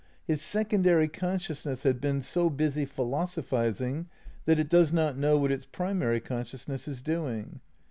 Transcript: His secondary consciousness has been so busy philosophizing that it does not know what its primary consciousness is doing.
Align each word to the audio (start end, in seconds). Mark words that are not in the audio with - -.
His 0.25 0.41
secondary 0.41 1.07
consciousness 1.07 1.83
has 1.83 1.93
been 1.93 2.23
so 2.23 2.49
busy 2.49 2.85
philosophizing 2.85 4.09
that 4.45 4.57
it 4.57 4.67
does 4.67 4.91
not 4.91 5.15
know 5.15 5.37
what 5.37 5.51
its 5.51 5.67
primary 5.67 6.19
consciousness 6.19 6.87
is 6.87 7.03
doing. 7.03 7.61